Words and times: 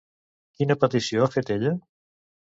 Quina 0.61 0.77
petició 0.83 1.25
ha 1.25 1.29
fet 1.35 1.51
ella? 1.57 1.75